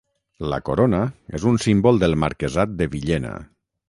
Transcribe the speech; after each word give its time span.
La 0.51 0.57
corona 0.69 1.01
és 1.39 1.45
un 1.51 1.59
símbol 1.65 2.01
del 2.05 2.17
marquesat 2.23 2.73
de 2.81 2.89
Villena. 2.95 3.35